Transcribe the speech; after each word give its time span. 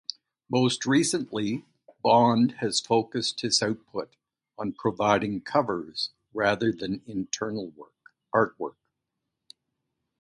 Most 0.49 0.87
recently, 0.87 1.63
Bond 2.01 2.53
has 2.53 2.79
focused 2.81 3.41
his 3.41 3.61
output 3.61 4.15
on 4.57 4.73
providing 4.73 5.41
covers, 5.41 6.09
rather 6.33 6.71
than 6.71 7.03
internal 7.05 7.71
artwork. 8.33 8.77